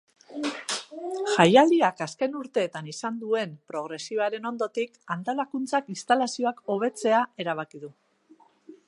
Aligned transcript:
Jaialdiak 1.33 1.99
azken 2.05 2.37
urteetan 2.39 2.89
izan 2.93 3.19
duen 3.25 3.53
progresioaren 3.73 4.49
ondotik, 4.53 4.97
antolakuntzak 5.17 5.95
instalazioak 5.97 6.65
hobetzea 6.73 7.21
erabaki 7.45 7.85
du. 7.87 7.95